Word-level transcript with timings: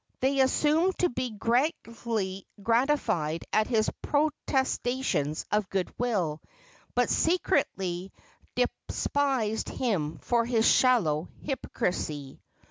They 0.19 0.39
assumed 0.39 0.97
to 0.97 1.09
be 1.09 1.29
greatly 1.29 2.47
gratified 2.63 3.45
at 3.53 3.67
his 3.67 3.87
protestations 4.01 5.45
of 5.51 5.69
good 5.69 5.93
will, 5.99 6.41
but 6.95 7.11
secretly 7.11 8.11
despised 8.55 9.69
him 9.69 10.17
for 10.17 10.43
his 10.43 10.65
shallow 10.65 11.29
hypocrisy. 11.43 12.41